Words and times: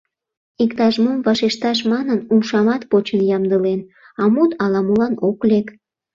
Иктаж-мом 0.63 1.19
вашешташ 1.25 1.79
манын, 1.91 2.19
умшамат 2.33 2.81
почын 2.91 3.21
ямдылен, 3.35 3.81
а 4.21 4.23
мут 4.33 4.51
ала-молан 4.63 5.13
ок 5.29 5.39
лек. 5.49 5.67